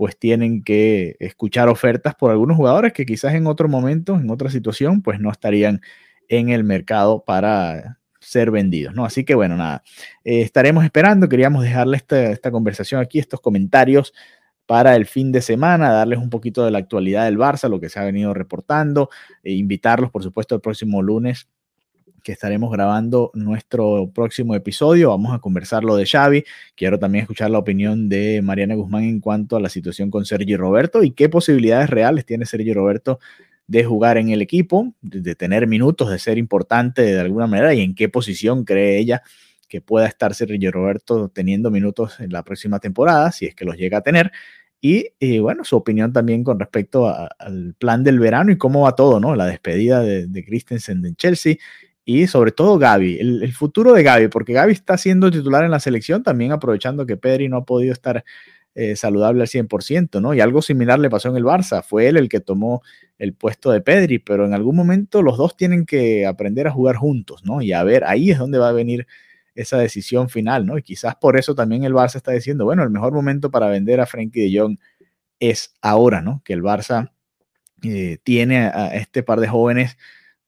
pues 0.00 0.18
tienen 0.18 0.64
que 0.64 1.14
escuchar 1.20 1.68
ofertas 1.68 2.14
por 2.14 2.30
algunos 2.30 2.56
jugadores 2.56 2.94
que 2.94 3.04
quizás 3.04 3.34
en 3.34 3.46
otro 3.46 3.68
momento, 3.68 4.14
en 4.14 4.30
otra 4.30 4.48
situación, 4.48 5.02
pues 5.02 5.20
no 5.20 5.30
estarían 5.30 5.82
en 6.30 6.48
el 6.48 6.64
mercado 6.64 7.22
para 7.22 7.98
ser 8.18 8.50
vendidos, 8.50 8.94
¿no? 8.94 9.04
Así 9.04 9.26
que 9.26 9.34
bueno, 9.34 9.58
nada, 9.58 9.82
eh, 10.24 10.40
estaremos 10.40 10.84
esperando, 10.84 11.28
queríamos 11.28 11.64
dejarle 11.64 11.98
esta, 11.98 12.50
conversación 12.50 13.02
aquí, 13.02 13.18
estos 13.18 13.42
comentarios 13.42 14.14
para 14.64 14.96
el 14.96 15.04
fin 15.04 15.32
de 15.32 15.42
semana, 15.42 15.90
darles 15.90 16.18
un 16.18 16.30
poquito 16.30 16.64
de 16.64 16.70
la 16.70 16.78
actualidad 16.78 17.26
del 17.26 17.36
Barça, 17.36 17.68
lo 17.68 17.78
que 17.78 17.90
se 17.90 18.00
ha 18.00 18.04
venido 18.04 18.32
reportando, 18.32 19.10
e 19.42 19.52
invitarlos, 19.52 20.10
por 20.10 20.22
supuesto, 20.22 20.54
el 20.54 20.62
próximo 20.62 21.02
lunes 21.02 21.46
que 22.22 22.32
estaremos 22.32 22.70
grabando 22.70 23.30
nuestro 23.34 24.10
próximo 24.14 24.54
episodio. 24.54 25.10
Vamos 25.10 25.34
a 25.34 25.38
conversar 25.38 25.84
lo 25.84 25.96
de 25.96 26.06
Xavi. 26.06 26.44
Quiero 26.76 26.98
también 26.98 27.22
escuchar 27.22 27.50
la 27.50 27.58
opinión 27.58 28.08
de 28.08 28.40
Mariana 28.42 28.74
Guzmán 28.74 29.04
en 29.04 29.20
cuanto 29.20 29.56
a 29.56 29.60
la 29.60 29.68
situación 29.68 30.10
con 30.10 30.24
Sergio 30.24 30.58
Roberto 30.58 31.02
y 31.02 31.12
qué 31.12 31.28
posibilidades 31.28 31.90
reales 31.90 32.26
tiene 32.26 32.46
Sergio 32.46 32.74
Roberto 32.74 33.18
de 33.66 33.84
jugar 33.84 34.18
en 34.18 34.30
el 34.30 34.42
equipo, 34.42 34.94
de 35.00 35.34
tener 35.36 35.66
minutos, 35.66 36.10
de 36.10 36.18
ser 36.18 36.38
importante 36.38 37.02
de 37.02 37.20
alguna 37.20 37.46
manera 37.46 37.72
y 37.72 37.80
en 37.80 37.94
qué 37.94 38.08
posición 38.08 38.64
cree 38.64 38.98
ella 38.98 39.22
que 39.68 39.80
pueda 39.80 40.06
estar 40.06 40.34
Sergio 40.34 40.72
Roberto 40.72 41.28
teniendo 41.28 41.70
minutos 41.70 42.18
en 42.18 42.32
la 42.32 42.42
próxima 42.42 42.80
temporada, 42.80 43.30
si 43.30 43.46
es 43.46 43.54
que 43.54 43.64
los 43.64 43.76
llega 43.76 43.98
a 43.98 44.02
tener. 44.02 44.32
Y, 44.82 45.38
bueno, 45.40 45.62
su 45.62 45.76
opinión 45.76 46.12
también 46.12 46.42
con 46.42 46.58
respecto 46.58 47.06
al 47.06 47.74
plan 47.78 48.02
del 48.02 48.18
verano 48.18 48.50
y 48.50 48.58
cómo 48.58 48.82
va 48.82 48.96
todo, 48.96 49.20
¿no? 49.20 49.36
La 49.36 49.46
despedida 49.46 50.02
de, 50.02 50.26
de 50.26 50.44
Christensen 50.44 51.04
en 51.04 51.14
Chelsea 51.16 51.56
y 52.12 52.26
sobre 52.26 52.50
todo 52.50 52.76
Gaby, 52.76 53.18
el, 53.20 53.52
futuro 53.52 53.92
de 53.92 54.02
Gaby, 54.02 54.26
porque 54.26 54.52
Gaby 54.52 54.72
está 54.72 54.98
siendo 54.98 55.30
titular 55.30 55.62
en 55.62 55.70
la 55.70 55.78
selección, 55.78 56.24
también 56.24 56.50
aprovechando 56.50 57.06
que 57.06 57.16
Pedri 57.16 57.48
no 57.48 57.58
ha 57.58 57.64
podido 57.64 57.92
estar 57.92 58.24
eh, 58.74 58.96
saludable 58.96 59.42
al 59.42 59.46
100%, 59.46 60.20
¿no? 60.20 60.34
Y 60.34 60.40
algo 60.40 60.60
similar 60.60 60.98
le 60.98 61.08
pasó 61.08 61.28
en 61.28 61.36
el 61.36 61.44
Barça, 61.44 61.84
fue 61.84 62.08
él 62.08 62.16
el 62.16 62.28
que 62.28 62.40
tomó 62.40 62.82
el 63.16 63.32
puesto 63.34 63.70
de 63.70 63.80
Pedri, 63.80 64.18
pero 64.18 64.44
en 64.44 64.54
algún 64.54 64.74
momento 64.74 65.22
los 65.22 65.38
dos 65.38 65.56
tienen 65.56 65.86
que 65.86 66.26
aprender 66.26 66.66
a 66.66 66.72
jugar 66.72 66.96
juntos, 66.96 67.44
¿no? 67.44 67.62
Y 67.62 67.72
a 67.72 67.84
ver, 67.84 68.02
ahí 68.04 68.32
es 68.32 68.38
donde 68.38 68.58
va 68.58 68.70
a 68.70 68.72
venir 68.72 69.06
esa 69.54 69.78
decisión 69.78 70.28
final, 70.28 70.66
¿no? 70.66 70.78
Y 70.78 70.82
quizás 70.82 71.14
por 71.14 71.38
eso 71.38 71.54
también 71.54 71.84
el 71.84 71.92
Barça 71.92 72.16
está 72.16 72.32
diciendo, 72.32 72.64
bueno, 72.64 72.82
el 72.82 72.90
mejor 72.90 73.12
momento 73.12 73.52
para 73.52 73.68
vender 73.68 74.00
a 74.00 74.06
Frenkie 74.06 74.50
de 74.50 74.58
Jong 74.58 74.78
es 75.38 75.74
ahora, 75.80 76.22
¿no? 76.22 76.42
Que 76.44 76.54
el 76.54 76.62
Barça 76.62 77.12
eh, 77.84 78.18
tiene 78.24 78.58
a 78.66 78.96
este 78.96 79.22
par 79.22 79.38
de 79.38 79.46
jóvenes 79.46 79.96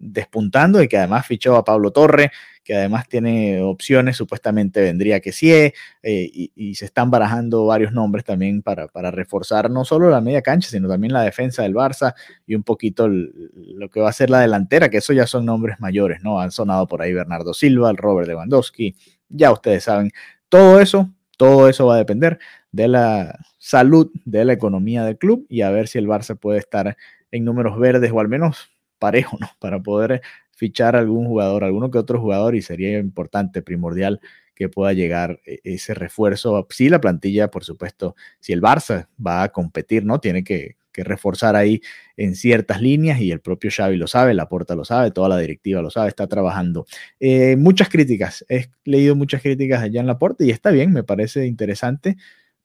despuntando 0.03 0.83
y 0.83 0.89
que 0.89 0.99
además 0.99 1.27
fichó 1.27 1.57
a 1.57 1.65
Pablo 1.65 1.93
Torre, 1.93 2.33
que 2.65 2.75
además 2.75 3.09
tiene 3.09 3.63
opciones, 3.63 4.17
supuestamente 4.17 4.83
vendría 4.83 5.21
que 5.21 5.33
sí, 5.33 5.53
eh, 5.53 5.73
y, 6.03 6.75
se 6.75 6.85
están 6.85 7.11
barajando 7.11 7.67
varios 7.67 7.93
nombres 7.93 8.25
también 8.25 8.63
para, 8.63 8.89
reforzar 9.11 9.71
no 9.71 9.85
solo 9.85 10.11
la 10.11 10.21
media 10.21 10.43
cancha, 10.43 10.69
sino 10.69 10.89
también 10.89 11.13
la 11.13 11.23
defensa 11.23 11.63
del 11.63 11.75
Barça 11.75 12.15
y 12.47 12.55
un 12.55 12.63
poquito 12.63 13.09
lo 13.09 13.89
que 13.91 14.01
va 14.01 14.11
a 14.11 14.13
ser 14.13 14.31
la 14.31 14.41
delantera, 14.41 14.89
que 14.91 14.99
eso 14.99 15.13
ya 15.13 15.27
son 15.27 15.47
nombres 15.47 15.81
mayores, 15.81 16.23
¿no? 16.23 16.41
Han 16.41 16.51
sonado 16.51 16.87
por 16.87 17.01
ahí 17.03 17.13
Bernardo 17.13 17.55
Silva, 17.55 17.91
el 17.91 17.97
Robert 17.97 18.29
Lewandowski, 18.29 18.97
ya 19.29 19.53
ustedes 19.53 19.85
saben, 19.85 20.11
todo 20.49 20.81
eso, 20.81 21.11
todo 21.37 21.69
eso 21.69 21.87
va 21.87 21.95
a 21.95 21.99
depender 21.99 22.39
de 22.73 22.89
la 22.89 23.39
salud 23.59 24.11
de 24.25 24.45
la 24.45 24.53
economía 24.53 25.05
del 25.05 25.19
club 25.19 25.47
y 25.49 25.63
a 25.63 25.71
ver 25.71 25.87
si 25.87 25.99
el 25.99 26.09
Barça 26.09 26.37
puede 26.37 26.59
estar 26.59 26.97
en 27.31 27.45
números 27.45 27.79
verdes 27.79 28.11
o 28.13 28.21
al 28.21 28.29
menos 28.29 28.72
parejo, 29.03 29.37
¿no? 29.41 29.49
Para 29.59 29.83
poder 29.83 30.23
fichar 30.53 30.95
algún 30.95 31.27
jugador, 31.27 31.65
alguno 31.65 31.91
que 31.91 31.99
otro 31.99 32.21
jugador, 32.21 32.55
y 32.55 32.63
sería 32.63 32.99
importante, 33.01 33.63
primordial 33.63 34.21
que 34.55 34.69
pueda 34.69 34.93
llegar 34.93 35.41
e-, 35.45 35.61
ese 35.65 35.93
refuerzo. 35.93 36.69
Sí, 36.71 36.89
la 36.89 37.01
plantilla, 37.01 37.51
por 37.51 37.65
supuesto, 37.65 38.15
si 38.39 38.53
el 38.53 38.63
Barça 38.63 39.09
va 39.25 39.43
a 39.43 39.49
competir, 39.51 40.05
¿no? 40.05 40.21
Tiene 40.21 40.45
que, 40.45 40.77
reforzar 40.95 41.57
ahí 41.57 41.81
en 42.19 42.35
ciertas 42.37 42.83
líneas 42.83 43.19
y 43.19 43.31
el 43.31 43.41
propio 43.41 43.71
Xavi 43.75 43.97
lo 43.97 44.07
sabe, 44.07 44.35
la 44.35 44.51
Porta 44.51 44.75
lo 44.75 44.85
sabe, 44.85 45.11
toda 45.11 45.27
la 45.31 45.39
directiva 45.39 45.81
lo 45.81 45.89
sabe, 45.89 46.09
está 46.09 46.27
trabajando. 46.27 46.85
Eh, 47.19 47.57
muchas 47.57 47.89
críticas, 47.89 48.45
he 48.51 48.67
leído 48.85 49.17
muchas 49.17 49.41
críticas 49.41 49.81
allá 49.83 50.01
en 50.03 50.07
la 50.07 50.19
Porta 50.19 50.45
y 50.45 50.51
está 50.51 50.71
bien, 50.71 50.93
me 50.93 51.03
parece 51.03 51.47
interesante 51.47 52.19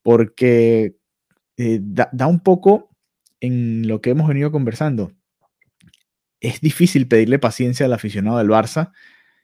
porque 0.03 0.97
eh, 1.55 1.79
da 1.81 2.27
un 2.27 2.41
poco 2.41 2.89
en 3.39 3.87
lo 3.87 4.01
que 4.01 4.09
hemos 4.09 4.27
venido 4.27 4.51
conversando 4.51 5.13
es 6.41 6.61
difícil 6.61 7.07
pedirle 7.07 7.39
paciencia 7.39 7.85
al 7.85 7.93
aficionado 7.93 8.37
del 8.37 8.49
Barça 8.49 8.91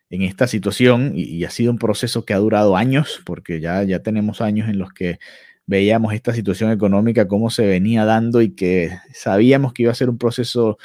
en 0.10 0.22
esta 0.22 0.48
situación 0.48 1.14
y, 1.16 1.44
ha 1.44 1.50
sido 1.50 1.72
un 1.72 1.80
proceso 1.80 2.26
que 2.26 2.34
ha 2.34 2.38
durado 2.38 2.78
años, 2.78 3.22
porque 3.26 3.60
ya, 3.60 3.84
ya 3.84 4.00
tenemos 4.04 4.42
años 4.42 4.70
en 4.70 4.78
los 4.78 4.94
que 4.94 5.20
veíamos 5.66 6.14
esta 6.14 6.34
situación 6.34 6.72
económica, 6.72 7.28
cómo 7.28 7.50
se 7.50 7.66
venía 7.66 8.06
dando 8.06 8.42
y 8.42 8.52
que 8.52 8.92
sabíamos 9.14 9.74
que 9.74 9.84
iba 9.84 9.92
a 9.92 9.96
ser 9.96 10.10
un 10.10 10.18
proceso 10.18 10.78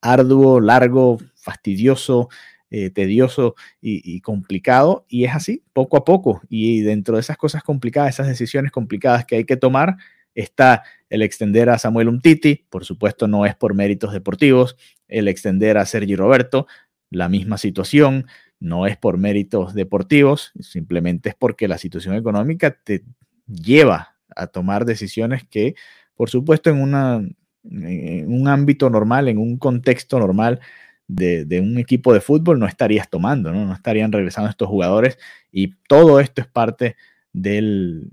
arduo, 0.00 0.60
largo, 0.60 1.18
fastidioso, 1.34 2.28
eh, 2.70 2.90
tedioso 2.90 3.56
y, 3.80 4.00
y, 4.04 4.20
complicado. 4.20 5.06
Y 5.08 5.24
es 5.24 5.34
así, 5.34 5.64
poco 5.72 5.96
a 5.96 6.04
poco. 6.04 6.42
Y 6.48 6.82
dentro 6.82 7.16
de 7.16 7.22
esas 7.22 7.36
cosas 7.36 7.62
complicadas, 7.64 8.14
esas 8.14 8.28
decisiones 8.28 8.70
complicadas 8.70 9.24
que 9.24 9.36
hay 9.36 9.44
que 9.44 9.56
tomar, 9.56 9.96
está 10.34 10.84
el 11.10 11.22
extender 11.22 11.68
a 11.70 11.78
Samuel 11.78 12.08
Umtiti, 12.08 12.66
por 12.70 12.84
supuesto 12.84 13.26
no 13.26 13.44
es 13.46 13.56
por 13.56 13.74
méritos 13.74 14.12
deportivos, 14.12 14.76
el 15.08 15.28
extender 15.28 15.78
a 15.78 15.86
Sergi 15.86 16.16
Roberto, 16.16 16.66
la 17.10 17.28
misma 17.28 17.58
situación, 17.58 18.26
no 18.60 18.86
es 18.86 18.96
por 18.96 19.18
méritos 19.18 19.74
deportivos, 19.74 20.52
simplemente 20.60 21.30
es 21.30 21.34
porque 21.34 21.68
la 21.68 21.78
situación 21.78 22.14
económica 22.14 22.70
te 22.72 23.04
lleva 23.46 24.16
a 24.34 24.48
tomar 24.48 24.84
decisiones 24.84 25.44
que, 25.44 25.74
por 26.14 26.28
supuesto, 26.28 26.70
en, 26.70 26.80
una, 26.80 27.26
en 27.64 28.32
un 28.32 28.48
ámbito 28.48 28.90
normal, 28.90 29.28
en 29.28 29.38
un 29.38 29.58
contexto 29.58 30.18
normal 30.18 30.60
de, 31.06 31.44
de, 31.44 31.60
un 31.60 31.78
equipo 31.78 32.12
de 32.12 32.20
fútbol, 32.20 32.58
no 32.58 32.66
estarías 32.66 33.08
tomando, 33.08 33.52
¿no? 33.52 33.64
no 33.64 33.72
estarían 33.72 34.12
regresando 34.12 34.50
estos 34.50 34.68
jugadores 34.68 35.18
y 35.50 35.74
todo 35.88 36.20
esto 36.20 36.42
es 36.42 36.46
parte 36.46 36.96
del, 37.32 38.10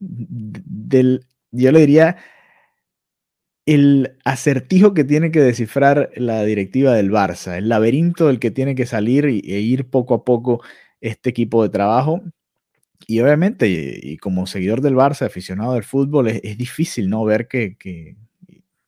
del, 0.00 1.26
yo 1.50 1.72
le 1.72 1.80
diría, 1.80 2.16
el 3.66 4.16
acertijo 4.24 4.94
que 4.94 5.04
tiene 5.04 5.32
que 5.32 5.40
descifrar 5.40 6.10
la 6.16 6.44
directiva 6.44 6.94
del 6.94 7.10
Barça, 7.10 7.56
el 7.58 7.68
laberinto 7.68 8.28
del 8.28 8.38
que 8.38 8.52
tiene 8.52 8.76
que 8.76 8.86
salir 8.86 9.26
e 9.26 9.32
ir 9.32 9.90
poco 9.90 10.14
a 10.14 10.24
poco 10.24 10.62
este 11.00 11.30
equipo 11.30 11.62
de 11.64 11.70
trabajo. 11.70 12.22
Y 13.08 13.20
obviamente, 13.20 13.68
y, 13.68 14.16
como 14.18 14.46
seguidor 14.46 14.80
del 14.80 14.94
Barça, 14.94 15.26
aficionado 15.26 15.74
del 15.74 15.84
fútbol, 15.84 16.28
es, 16.28 16.58
difícil 16.58 17.10
no 17.10 17.24
ver 17.24 17.48
que, 17.48 17.76
que, 17.76 18.16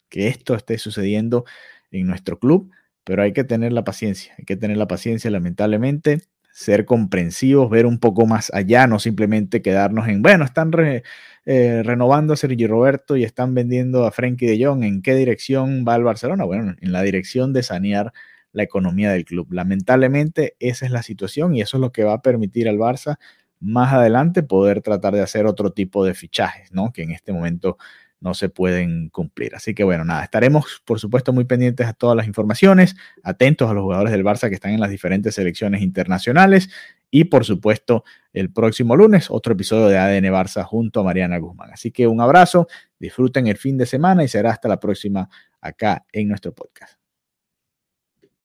que, 0.08 0.28
esto 0.28 0.54
esté 0.54 0.78
sucediendo 0.78 1.44
en 1.90 2.06
nuestro 2.06 2.38
club, 2.38 2.70
pero 3.04 3.22
hay 3.22 3.32
que 3.32 3.44
tener 3.44 3.72
la 3.72 3.84
paciencia, 3.84 4.34
hay 4.38 4.44
que 4.44 4.56
tener 4.56 4.76
la 4.76 4.88
paciencia, 4.88 5.30
lamentablemente 5.30 6.22
ser 6.58 6.84
comprensivos, 6.86 7.70
ver 7.70 7.86
un 7.86 8.00
poco 8.00 8.26
más 8.26 8.50
allá, 8.52 8.88
no 8.88 8.98
simplemente 8.98 9.62
quedarnos 9.62 10.08
en, 10.08 10.22
bueno, 10.22 10.44
están 10.44 10.72
eh, 10.74 11.82
renovando 11.84 12.32
a 12.32 12.36
Sergio 12.36 12.66
Roberto 12.66 13.16
y 13.16 13.22
están 13.22 13.54
vendiendo 13.54 14.04
a 14.04 14.10
Frenkie 14.10 14.48
de 14.48 14.64
Jong, 14.64 14.82
¿en 14.82 15.00
qué 15.00 15.14
dirección 15.14 15.84
va 15.86 15.94
el 15.94 16.02
Barcelona? 16.02 16.42
Bueno, 16.42 16.74
en 16.80 16.90
la 16.90 17.02
dirección 17.02 17.52
de 17.52 17.62
sanear 17.62 18.12
la 18.50 18.64
economía 18.64 19.12
del 19.12 19.24
club. 19.24 19.52
Lamentablemente 19.52 20.56
esa 20.58 20.84
es 20.84 20.90
la 20.90 21.04
situación 21.04 21.54
y 21.54 21.60
eso 21.60 21.76
es 21.76 21.80
lo 21.80 21.92
que 21.92 22.02
va 22.02 22.14
a 22.14 22.22
permitir 22.22 22.68
al 22.68 22.76
Barça 22.76 23.18
más 23.60 23.92
adelante 23.92 24.42
poder 24.42 24.82
tratar 24.82 25.14
de 25.14 25.22
hacer 25.22 25.46
otro 25.46 25.72
tipo 25.72 26.04
de 26.04 26.14
fichajes, 26.14 26.72
¿no? 26.72 26.92
Que 26.92 27.04
en 27.04 27.12
este 27.12 27.32
momento 27.32 27.78
no 28.20 28.34
se 28.34 28.48
pueden 28.48 29.08
cumplir. 29.10 29.54
Así 29.54 29.74
que 29.74 29.84
bueno, 29.84 30.04
nada, 30.04 30.24
estaremos 30.24 30.82
por 30.84 30.98
supuesto 31.00 31.32
muy 31.32 31.44
pendientes 31.44 31.86
a 31.86 31.92
todas 31.92 32.16
las 32.16 32.26
informaciones, 32.26 32.96
atentos 33.22 33.70
a 33.70 33.74
los 33.74 33.82
jugadores 33.82 34.12
del 34.12 34.24
Barça 34.24 34.48
que 34.48 34.54
están 34.54 34.72
en 34.72 34.80
las 34.80 34.90
diferentes 34.90 35.34
selecciones 35.34 35.82
internacionales 35.82 36.70
y 37.10 37.24
por 37.24 37.44
supuesto 37.44 38.04
el 38.32 38.52
próximo 38.52 38.96
lunes 38.96 39.30
otro 39.30 39.54
episodio 39.54 39.86
de 39.88 39.98
ADN 39.98 40.26
Barça 40.26 40.64
junto 40.64 41.00
a 41.00 41.04
Mariana 41.04 41.38
Guzmán. 41.38 41.70
Así 41.72 41.90
que 41.90 42.06
un 42.06 42.20
abrazo, 42.20 42.68
disfruten 42.98 43.46
el 43.46 43.56
fin 43.56 43.78
de 43.78 43.86
semana 43.86 44.24
y 44.24 44.28
será 44.28 44.50
hasta 44.50 44.68
la 44.68 44.80
próxima 44.80 45.28
acá 45.60 46.04
en 46.12 46.28
nuestro 46.28 46.54
podcast. 46.54 47.07